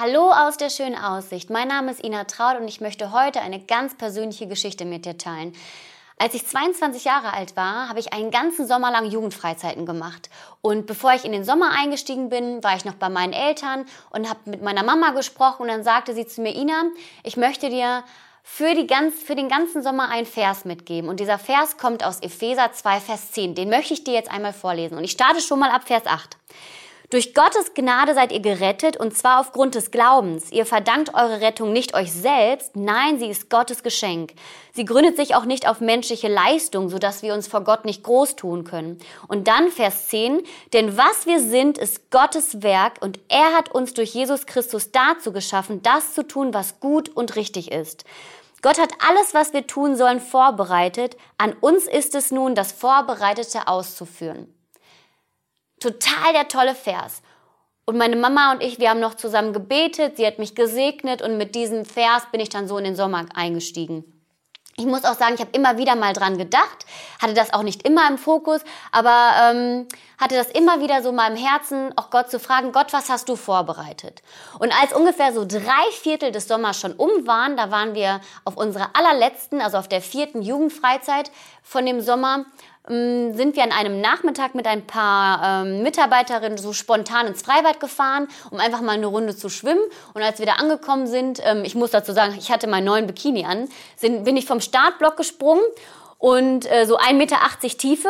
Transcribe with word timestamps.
Hallo 0.00 0.30
aus 0.30 0.56
der 0.56 0.70
schönen 0.70 0.94
Aussicht. 0.94 1.50
Mein 1.50 1.66
Name 1.66 1.90
ist 1.90 2.04
Ina 2.04 2.22
Traut 2.22 2.60
und 2.60 2.68
ich 2.68 2.80
möchte 2.80 3.10
heute 3.10 3.40
eine 3.40 3.58
ganz 3.58 3.96
persönliche 3.96 4.46
Geschichte 4.46 4.84
mit 4.84 5.04
dir 5.04 5.18
teilen. 5.18 5.56
Als 6.18 6.34
ich 6.34 6.46
22 6.46 7.02
Jahre 7.02 7.32
alt 7.32 7.56
war, 7.56 7.88
habe 7.88 7.98
ich 7.98 8.12
einen 8.12 8.30
ganzen 8.30 8.68
Sommer 8.68 8.92
lang 8.92 9.06
Jugendfreizeiten 9.06 9.86
gemacht. 9.86 10.30
Und 10.60 10.86
bevor 10.86 11.14
ich 11.14 11.24
in 11.24 11.32
den 11.32 11.42
Sommer 11.42 11.72
eingestiegen 11.76 12.28
bin, 12.28 12.62
war 12.62 12.76
ich 12.76 12.84
noch 12.84 12.94
bei 12.94 13.08
meinen 13.08 13.32
Eltern 13.32 13.86
und 14.10 14.30
habe 14.30 14.38
mit 14.44 14.62
meiner 14.62 14.84
Mama 14.84 15.10
gesprochen 15.10 15.62
und 15.62 15.68
dann 15.68 15.82
sagte 15.82 16.14
sie 16.14 16.28
zu 16.28 16.42
mir, 16.42 16.54
Ina, 16.54 16.84
ich 17.24 17.36
möchte 17.36 17.68
dir 17.68 18.04
für, 18.44 18.76
die 18.76 18.86
ganz, 18.86 19.20
für 19.20 19.34
den 19.34 19.48
ganzen 19.48 19.82
Sommer 19.82 20.10
einen 20.10 20.26
Vers 20.26 20.64
mitgeben. 20.64 21.10
Und 21.10 21.18
dieser 21.18 21.40
Vers 21.40 21.76
kommt 21.76 22.04
aus 22.04 22.20
Epheser 22.20 22.70
2, 22.72 23.00
Vers 23.00 23.32
10. 23.32 23.56
Den 23.56 23.68
möchte 23.68 23.94
ich 23.94 24.04
dir 24.04 24.14
jetzt 24.14 24.30
einmal 24.30 24.52
vorlesen. 24.52 24.96
Und 24.96 25.02
ich 25.02 25.10
starte 25.10 25.40
schon 25.40 25.58
mal 25.58 25.72
ab 25.72 25.88
Vers 25.88 26.06
8. 26.06 26.36
Durch 27.10 27.32
Gottes 27.32 27.72
Gnade 27.72 28.12
seid 28.12 28.32
ihr 28.32 28.40
gerettet 28.40 28.98
und 28.98 29.16
zwar 29.16 29.40
aufgrund 29.40 29.74
des 29.74 29.90
Glaubens. 29.90 30.52
Ihr 30.52 30.66
verdankt 30.66 31.14
eure 31.14 31.40
Rettung 31.40 31.72
nicht 31.72 31.94
euch 31.94 32.12
selbst, 32.12 32.76
nein, 32.76 33.18
sie 33.18 33.28
ist 33.28 33.48
Gottes 33.48 33.82
Geschenk. 33.82 34.34
Sie 34.74 34.84
gründet 34.84 35.16
sich 35.16 35.34
auch 35.34 35.46
nicht 35.46 35.66
auf 35.66 35.80
menschliche 35.80 36.28
Leistung, 36.28 36.90
sodass 36.90 37.22
wir 37.22 37.32
uns 37.32 37.48
vor 37.48 37.62
Gott 37.62 37.86
nicht 37.86 38.02
groß 38.02 38.36
tun 38.36 38.64
können. 38.64 38.98
Und 39.26 39.48
dann 39.48 39.70
Vers 39.70 40.08
10, 40.08 40.42
denn 40.74 40.98
was 40.98 41.24
wir 41.24 41.40
sind, 41.40 41.78
ist 41.78 42.10
Gottes 42.10 42.62
Werk 42.62 43.00
und 43.00 43.18
er 43.28 43.54
hat 43.56 43.70
uns 43.74 43.94
durch 43.94 44.12
Jesus 44.12 44.44
Christus 44.44 44.92
dazu 44.92 45.32
geschaffen, 45.32 45.80
das 45.80 46.12
zu 46.12 46.28
tun, 46.28 46.52
was 46.52 46.78
gut 46.78 47.08
und 47.08 47.36
richtig 47.36 47.72
ist. 47.72 48.04
Gott 48.60 48.78
hat 48.78 48.92
alles, 49.08 49.32
was 49.32 49.54
wir 49.54 49.66
tun 49.66 49.96
sollen, 49.96 50.20
vorbereitet. 50.20 51.16
An 51.38 51.54
uns 51.58 51.86
ist 51.86 52.14
es 52.14 52.32
nun, 52.32 52.54
das 52.54 52.72
Vorbereitete 52.72 53.66
auszuführen. 53.66 54.52
Total 55.80 56.32
der 56.32 56.48
tolle 56.48 56.74
Vers. 56.74 57.22
Und 57.84 57.96
meine 57.96 58.16
Mama 58.16 58.52
und 58.52 58.62
ich, 58.62 58.78
wir 58.78 58.90
haben 58.90 59.00
noch 59.00 59.14
zusammen 59.14 59.54
gebetet, 59.54 60.18
sie 60.18 60.26
hat 60.26 60.38
mich 60.38 60.54
gesegnet 60.54 61.22
und 61.22 61.38
mit 61.38 61.54
diesem 61.54 61.86
Vers 61.86 62.24
bin 62.30 62.40
ich 62.40 62.50
dann 62.50 62.68
so 62.68 62.76
in 62.76 62.84
den 62.84 62.96
Sommer 62.96 63.24
eingestiegen. 63.34 64.04
Ich 64.76 64.86
muss 64.86 65.04
auch 65.04 65.14
sagen, 65.14 65.34
ich 65.34 65.40
habe 65.40 65.50
immer 65.54 65.76
wieder 65.76 65.96
mal 65.96 66.12
dran 66.12 66.38
gedacht, 66.38 66.86
hatte 67.20 67.34
das 67.34 67.52
auch 67.52 67.64
nicht 67.64 67.82
immer 67.82 68.06
im 68.08 68.16
Fokus, 68.16 68.60
aber 68.92 69.32
ähm, 69.42 69.88
hatte 70.18 70.36
das 70.36 70.50
immer 70.50 70.80
wieder 70.80 71.02
so 71.02 71.10
mal 71.10 71.32
im 71.32 71.36
Herzen, 71.36 71.92
auch 71.96 72.10
Gott 72.10 72.30
zu 72.30 72.38
fragen, 72.38 72.70
Gott, 72.70 72.92
was 72.92 73.08
hast 73.08 73.28
du 73.28 73.34
vorbereitet? 73.34 74.22
Und 74.60 74.72
als 74.80 74.92
ungefähr 74.92 75.32
so 75.32 75.44
drei 75.44 75.90
Viertel 76.00 76.30
des 76.30 76.46
Sommers 76.46 76.78
schon 76.78 76.92
um 76.92 77.26
waren, 77.26 77.56
da 77.56 77.72
waren 77.72 77.94
wir 77.94 78.20
auf 78.44 78.56
unserer 78.56 78.90
allerletzten, 78.92 79.60
also 79.60 79.78
auf 79.78 79.88
der 79.88 80.00
vierten 80.00 80.42
Jugendfreizeit 80.42 81.32
von 81.64 81.84
dem 81.84 82.00
Sommer, 82.00 82.44
sind 82.88 83.54
wir 83.54 83.62
an 83.62 83.72
einem 83.72 84.00
Nachmittag 84.00 84.54
mit 84.54 84.66
ein 84.66 84.86
paar 84.86 85.64
ähm, 85.64 85.82
Mitarbeiterinnen 85.82 86.56
so 86.56 86.72
spontan 86.72 87.26
ins 87.26 87.42
Freibad 87.42 87.80
gefahren, 87.80 88.28
um 88.50 88.58
einfach 88.58 88.80
mal 88.80 88.92
eine 88.92 89.06
Runde 89.06 89.36
zu 89.36 89.50
schwimmen. 89.50 89.82
Und 90.14 90.22
als 90.22 90.38
wir 90.38 90.46
da 90.46 90.54
angekommen 90.54 91.06
sind, 91.06 91.40
ähm, 91.44 91.64
ich 91.64 91.74
muss 91.74 91.90
dazu 91.90 92.12
sagen, 92.12 92.34
ich 92.38 92.50
hatte 92.50 92.66
meinen 92.66 92.84
neuen 92.84 93.06
Bikini 93.06 93.44
an, 93.44 93.68
sind, 93.96 94.24
bin 94.24 94.36
ich 94.38 94.46
vom 94.46 94.60
Startblock 94.60 95.18
gesprungen 95.18 95.62
und 96.16 96.70
äh, 96.70 96.86
so 96.86 96.98
1,80 96.98 97.12
Meter 97.14 97.36
Tiefe, 97.76 98.08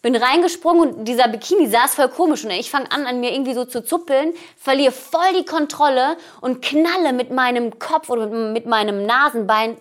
bin 0.00 0.14
reingesprungen 0.14 0.94
und 0.94 1.04
dieser 1.06 1.26
Bikini 1.26 1.66
saß 1.66 1.96
voll 1.96 2.08
komisch 2.08 2.44
und 2.44 2.50
ich 2.50 2.70
fange 2.70 2.90
an, 2.92 3.06
an 3.06 3.20
mir 3.20 3.32
irgendwie 3.32 3.54
so 3.54 3.64
zu 3.64 3.84
zuppeln, 3.84 4.32
verliere 4.56 4.92
voll 4.92 5.32
die 5.38 5.44
Kontrolle 5.44 6.16
und 6.40 6.62
knalle 6.62 7.12
mit 7.12 7.30
meinem 7.30 7.78
Kopf 7.78 8.08
oder 8.08 8.26
mit 8.28 8.64
meinem 8.66 9.04
Nasenbein 9.04 9.76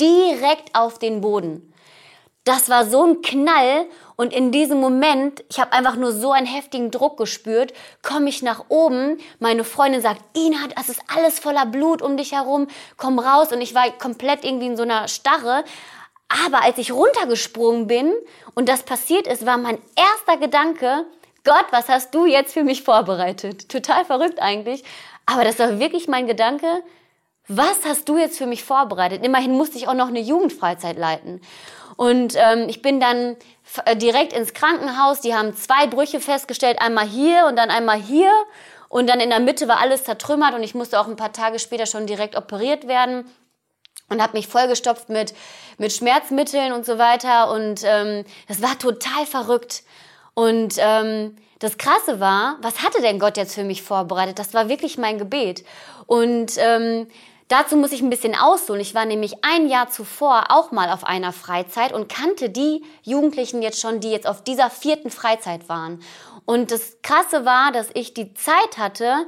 direkt 0.00 0.74
auf 0.74 0.98
den 0.98 1.20
Boden 1.20 1.70
das 2.44 2.68
war 2.68 2.86
so 2.86 3.04
ein 3.04 3.22
Knall 3.22 3.86
und 4.16 4.32
in 4.32 4.50
diesem 4.50 4.80
Moment, 4.80 5.44
ich 5.50 5.60
habe 5.60 5.72
einfach 5.72 5.96
nur 5.96 6.12
so 6.12 6.32
einen 6.32 6.46
heftigen 6.46 6.90
Druck 6.90 7.16
gespürt, 7.18 7.72
komme 8.02 8.28
ich 8.28 8.42
nach 8.42 8.64
oben, 8.68 9.18
meine 9.38 9.64
Freundin 9.64 10.00
sagt, 10.00 10.22
Ina, 10.36 10.68
das 10.74 10.88
ist 10.88 11.02
alles 11.14 11.38
voller 11.38 11.66
Blut 11.66 12.02
um 12.02 12.16
dich 12.16 12.32
herum, 12.32 12.68
komm 12.96 13.18
raus 13.18 13.52
und 13.52 13.60
ich 13.60 13.74
war 13.74 13.90
komplett 13.92 14.44
irgendwie 14.44 14.66
in 14.66 14.76
so 14.76 14.82
einer 14.82 15.08
Starre. 15.08 15.64
Aber 16.46 16.62
als 16.62 16.78
ich 16.78 16.92
runtergesprungen 16.92 17.86
bin 17.86 18.12
und 18.54 18.68
das 18.68 18.84
passiert 18.84 19.26
ist, 19.26 19.44
war 19.44 19.58
mein 19.58 19.78
erster 19.96 20.36
Gedanke, 20.38 21.04
Gott, 21.44 21.66
was 21.70 21.88
hast 21.88 22.14
du 22.14 22.26
jetzt 22.26 22.52
für 22.52 22.62
mich 22.62 22.82
vorbereitet? 22.82 23.68
Total 23.68 24.04
verrückt 24.04 24.40
eigentlich. 24.40 24.84
Aber 25.26 25.44
das 25.44 25.58
war 25.58 25.78
wirklich 25.78 26.06
mein 26.06 26.26
Gedanke, 26.26 26.82
was 27.50 27.84
hast 27.84 28.08
du 28.08 28.16
jetzt 28.16 28.38
für 28.38 28.46
mich 28.46 28.62
vorbereitet? 28.62 29.24
Immerhin 29.24 29.52
musste 29.52 29.76
ich 29.76 29.88
auch 29.88 29.94
noch 29.94 30.06
eine 30.06 30.20
Jugendfreizeit 30.20 30.96
leiten. 30.96 31.40
Und 31.96 32.34
ähm, 32.36 32.68
ich 32.68 32.80
bin 32.80 33.00
dann 33.00 33.36
äh, 33.84 33.96
direkt 33.96 34.32
ins 34.32 34.54
Krankenhaus. 34.54 35.20
Die 35.20 35.34
haben 35.34 35.54
zwei 35.56 35.88
Brüche 35.88 36.20
festgestellt, 36.20 36.80
einmal 36.80 37.06
hier 37.06 37.46
und 37.46 37.56
dann 37.56 37.70
einmal 37.70 37.98
hier. 37.98 38.30
Und 38.88 39.08
dann 39.08 39.18
in 39.18 39.30
der 39.30 39.40
Mitte 39.40 39.66
war 39.66 39.80
alles 39.80 40.04
zertrümmert 40.04 40.54
und 40.54 40.62
ich 40.62 40.74
musste 40.74 41.00
auch 41.00 41.08
ein 41.08 41.16
paar 41.16 41.32
Tage 41.32 41.58
später 41.58 41.86
schon 41.86 42.06
direkt 42.06 42.36
operiert 42.36 42.86
werden 42.86 43.24
und 44.08 44.22
habe 44.22 44.36
mich 44.36 44.46
vollgestopft 44.46 45.08
mit, 45.08 45.34
mit 45.78 45.92
Schmerzmitteln 45.92 46.72
und 46.72 46.86
so 46.86 46.98
weiter. 46.98 47.50
Und 47.50 47.82
ähm, 47.84 48.24
das 48.46 48.62
war 48.62 48.78
total 48.78 49.26
verrückt. 49.26 49.82
Und 50.34 50.74
ähm, 50.78 51.36
das 51.58 51.78
Krasse 51.78 52.20
war, 52.20 52.58
was 52.62 52.82
hatte 52.82 53.02
denn 53.02 53.18
Gott 53.18 53.36
jetzt 53.36 53.54
für 53.54 53.64
mich 53.64 53.82
vorbereitet? 53.82 54.38
Das 54.38 54.54
war 54.54 54.68
wirklich 54.68 54.98
mein 54.98 55.18
Gebet. 55.18 55.64
Und 56.06 56.52
ähm, 56.56 57.06
Dazu 57.50 57.76
muss 57.76 57.90
ich 57.90 58.00
ein 58.00 58.10
bisschen 58.10 58.36
ausholen. 58.36 58.80
Ich 58.80 58.94
war 58.94 59.06
nämlich 59.06 59.42
ein 59.42 59.68
Jahr 59.68 59.90
zuvor 59.90 60.44
auch 60.50 60.70
mal 60.70 60.88
auf 60.88 61.02
einer 61.02 61.32
Freizeit 61.32 61.92
und 61.92 62.08
kannte 62.08 62.48
die 62.48 62.84
Jugendlichen 63.02 63.60
jetzt 63.60 63.80
schon, 63.80 63.98
die 63.98 64.12
jetzt 64.12 64.28
auf 64.28 64.44
dieser 64.44 64.70
vierten 64.70 65.10
Freizeit 65.10 65.68
waren. 65.68 66.00
Und 66.44 66.70
das 66.70 66.98
Krasse 67.02 67.44
war, 67.44 67.72
dass 67.72 67.88
ich 67.94 68.14
die 68.14 68.34
Zeit 68.34 68.78
hatte 68.78 69.26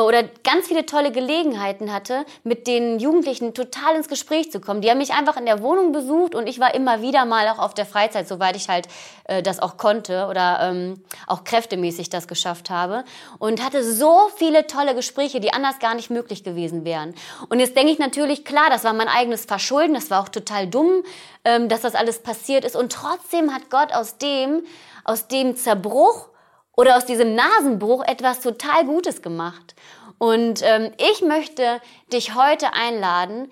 oder 0.00 0.22
ganz 0.22 0.68
viele 0.68 0.86
tolle 0.86 1.12
Gelegenheiten 1.12 1.92
hatte, 1.92 2.24
mit 2.44 2.66
den 2.66 2.98
Jugendlichen 2.98 3.52
total 3.52 3.94
ins 3.94 4.08
Gespräch 4.08 4.50
zu 4.50 4.58
kommen. 4.58 4.80
Die 4.80 4.90
haben 4.90 4.98
mich 4.98 5.12
einfach 5.12 5.36
in 5.36 5.44
der 5.44 5.60
Wohnung 5.60 5.92
besucht 5.92 6.34
und 6.34 6.46
ich 6.46 6.58
war 6.58 6.74
immer 6.74 7.02
wieder 7.02 7.26
mal 7.26 7.46
auch 7.48 7.58
auf 7.58 7.74
der 7.74 7.84
Freizeit, 7.84 8.26
soweit 8.26 8.56
ich 8.56 8.70
halt 8.70 8.88
äh, 9.24 9.42
das 9.42 9.60
auch 9.60 9.76
konnte 9.76 10.28
oder 10.28 10.60
ähm, 10.62 11.04
auch 11.26 11.44
kräftemäßig 11.44 12.08
das 12.08 12.26
geschafft 12.26 12.70
habe 12.70 13.04
und 13.38 13.62
hatte 13.62 13.84
so 13.84 14.30
viele 14.36 14.66
tolle 14.66 14.94
Gespräche, 14.94 15.40
die 15.40 15.52
anders 15.52 15.78
gar 15.78 15.94
nicht 15.94 16.08
möglich 16.08 16.42
gewesen 16.42 16.86
wären. 16.86 17.14
Und 17.50 17.60
jetzt 17.60 17.76
denke 17.76 17.92
ich 17.92 17.98
natürlich, 17.98 18.46
klar, 18.46 18.70
das 18.70 18.84
war 18.84 18.94
mein 18.94 19.08
eigenes 19.08 19.44
Verschulden, 19.44 19.92
das 19.92 20.10
war 20.10 20.22
auch 20.22 20.30
total 20.30 20.66
dumm, 20.66 21.02
ähm, 21.44 21.68
dass 21.68 21.82
das 21.82 21.94
alles 21.94 22.22
passiert 22.22 22.64
ist 22.64 22.76
und 22.76 22.92
trotzdem 22.92 23.54
hat 23.54 23.68
Gott 23.68 23.92
aus 23.92 24.16
dem, 24.16 24.62
aus 25.04 25.28
dem 25.28 25.54
Zerbruch 25.54 26.31
oder 26.76 26.96
aus 26.96 27.06
diesem 27.06 27.34
Nasenbruch 27.34 28.04
etwas 28.04 28.40
total 28.40 28.84
Gutes 28.84 29.22
gemacht. 29.22 29.74
Und 30.18 30.62
ähm, 30.62 30.92
ich 30.98 31.22
möchte 31.22 31.80
dich 32.12 32.34
heute 32.34 32.72
einladen, 32.72 33.50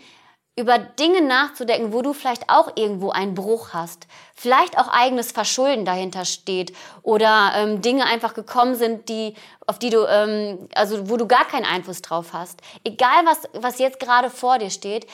über 0.56 0.78
Dinge 0.78 1.22
nachzudenken, 1.22 1.92
wo 1.92 2.02
du 2.02 2.12
vielleicht 2.12 2.50
auch 2.50 2.76
irgendwo 2.76 3.10
einen 3.10 3.34
Bruch 3.34 3.72
hast, 3.72 4.06
vielleicht 4.34 4.78
auch 4.78 4.88
eigenes 4.88 5.32
Verschulden 5.32 5.84
dahinter 5.84 6.24
steht 6.24 6.76
oder 7.02 7.52
ähm, 7.56 7.80
Dinge 7.80 8.04
einfach 8.04 8.34
gekommen 8.34 8.74
sind, 8.74 9.08
die 9.08 9.34
auf 9.66 9.78
die 9.78 9.90
du 9.90 10.04
ähm, 10.06 10.68
also 10.74 11.08
wo 11.08 11.16
du 11.16 11.26
gar 11.26 11.46
keinen 11.46 11.64
Einfluss 11.64 12.02
drauf 12.02 12.32
hast. 12.32 12.60
Egal 12.84 13.24
was 13.24 13.48
was 13.54 13.78
jetzt 13.78 14.00
gerade 14.00 14.28
vor 14.28 14.58
dir 14.58 14.70
steht, 14.70 15.06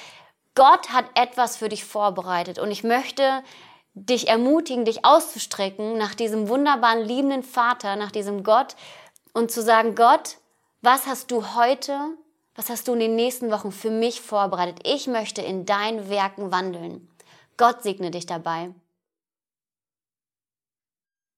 Gott 0.55 0.91
hat 0.91 1.05
etwas 1.15 1.57
für 1.57 1.69
dich 1.69 1.85
vorbereitet 1.85 2.59
und 2.59 2.71
ich 2.71 2.83
möchte 2.83 3.43
dich 3.97 4.29
ermutigen, 4.29 4.85
dich 4.85 5.05
auszustrecken 5.05 5.97
nach 5.97 6.15
diesem 6.15 6.49
wunderbaren, 6.49 7.03
liebenden 7.03 7.43
Vater, 7.43 7.97
nach 7.97 8.13
diesem 8.13 8.45
Gott 8.45 8.77
und 9.33 9.51
zu 9.51 9.63
sagen, 9.63 9.95
Gott, 9.95 10.37
was 10.83 11.07
hast 11.07 11.31
du 11.31 11.55
heute, 11.55 11.99
was 12.55 12.69
hast 12.69 12.87
du 12.87 12.93
in 12.93 13.01
den 13.01 13.17
nächsten 13.17 13.51
Wochen 13.51 13.73
für 13.73 13.91
mich 13.91 14.21
vorbereitet? 14.21 14.81
Ich 14.85 15.07
möchte 15.07 15.41
in 15.41 15.65
deinen 15.65 16.11
Werken 16.11 16.53
wandeln. 16.53 17.09
Gott 17.57 17.83
segne 17.83 18.11
dich 18.11 18.27
dabei. 18.27 18.71